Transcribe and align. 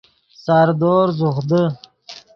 ساردور 0.43 1.07
زوخ 1.19 1.37
دے 1.49 1.63